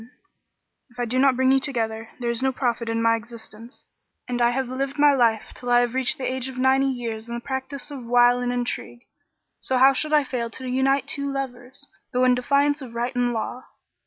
[FN#37] 0.01 0.09
If 0.89 0.99
I 0.99 1.05
do 1.05 1.19
not 1.19 1.35
bring 1.35 1.51
you 1.51 1.59
together, 1.59 2.09
there 2.19 2.31
is 2.31 2.41
no 2.41 2.51
profit 2.51 2.89
in 2.89 3.03
my 3.03 3.15
existence; 3.15 3.85
and 4.27 4.41
I 4.41 4.49
have 4.49 4.67
lived 4.67 4.97
my 4.97 5.13
life 5.13 5.53
till 5.53 5.69
I 5.69 5.81
have 5.81 5.93
reached 5.93 6.17
the 6.17 6.23
age 6.23 6.49
of 6.49 6.57
ninety 6.57 6.87
years 6.87 7.29
in 7.29 7.35
the 7.35 7.39
practice 7.39 7.91
of 7.91 8.03
wile 8.07 8.39
and 8.39 8.51
intrigue; 8.51 9.01
so 9.59 9.77
how 9.77 9.93
should 9.93 10.11
I 10.11 10.23
fail 10.23 10.49
to 10.49 10.67
unite 10.67 11.05
two 11.07 11.31
lovers, 11.31 11.87
though 12.13 12.23
in 12.23 12.33
defiance 12.33 12.81
of 12.81 12.95
right 12.95 13.15
and 13.15 13.31
law?" 13.31 13.61